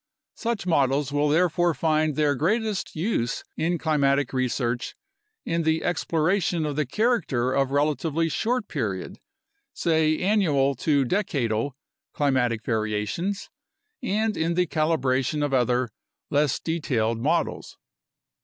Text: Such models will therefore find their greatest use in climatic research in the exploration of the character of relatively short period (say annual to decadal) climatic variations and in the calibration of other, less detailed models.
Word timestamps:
Such 0.33 0.65
models 0.65 1.11
will 1.11 1.29
therefore 1.29 1.75
find 1.75 2.15
their 2.15 2.33
greatest 2.33 2.95
use 2.95 3.43
in 3.55 3.77
climatic 3.77 4.33
research 4.33 4.95
in 5.45 5.61
the 5.61 5.83
exploration 5.83 6.65
of 6.65 6.75
the 6.75 6.87
character 6.87 7.53
of 7.53 7.69
relatively 7.69 8.27
short 8.27 8.67
period 8.67 9.19
(say 9.75 10.17
annual 10.17 10.73
to 10.77 11.05
decadal) 11.05 11.73
climatic 12.13 12.63
variations 12.63 13.51
and 14.01 14.35
in 14.35 14.55
the 14.55 14.65
calibration 14.65 15.45
of 15.45 15.53
other, 15.53 15.87
less 16.31 16.57
detailed 16.59 17.19
models. 17.19 17.77